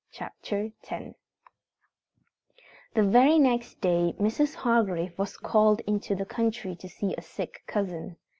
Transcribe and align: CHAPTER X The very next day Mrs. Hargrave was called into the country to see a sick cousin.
CHAPTER 0.11 0.71
X 0.89 1.13
The 2.95 3.03
very 3.03 3.37
next 3.37 3.79
day 3.81 4.15
Mrs. 4.19 4.55
Hargrave 4.55 5.13
was 5.15 5.37
called 5.37 5.81
into 5.81 6.15
the 6.15 6.25
country 6.25 6.75
to 6.77 6.89
see 6.89 7.13
a 7.15 7.21
sick 7.21 7.61
cousin. 7.67 8.17